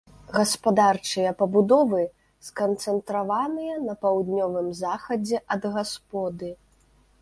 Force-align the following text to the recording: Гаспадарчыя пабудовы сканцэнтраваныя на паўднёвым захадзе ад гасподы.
Гаспадарчыя 0.35 1.33
пабудовы 1.41 2.01
сканцэнтраваныя 2.49 3.75
на 3.87 3.93
паўднёвым 4.07 4.67
захадзе 4.85 5.37
ад 5.57 5.63
гасподы. 5.79 6.49